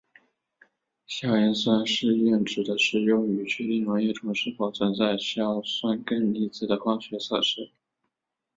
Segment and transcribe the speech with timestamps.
[1.05, 7.69] 硝酸盐试验指的是用于确定溶液中是否存在硝酸根离子的化学测试。